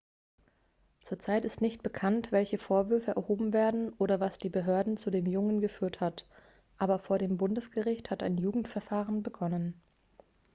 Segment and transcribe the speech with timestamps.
[1.03, 5.27] zur zeit ist nicht bekannt welche vorwürfe erhoben werden oder was die behörden zu dem
[5.27, 6.25] jungen geführt hat
[6.79, 9.79] aber vor dem bundesgericht hat ein jugendverfahren begonnen